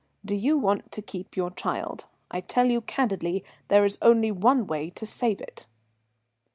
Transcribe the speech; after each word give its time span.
Do 0.25 0.33
you 0.33 0.57
want 0.57 0.91
to 0.93 1.01
keep 1.03 1.37
your 1.37 1.51
child? 1.51 2.07
I 2.31 2.41
tell 2.41 2.71
you 2.71 2.81
candidly 2.81 3.43
there 3.67 3.85
is 3.85 3.99
only 4.01 4.31
one 4.31 4.65
way 4.65 4.89
to 4.89 5.05
save 5.05 5.39
it." 5.39 5.67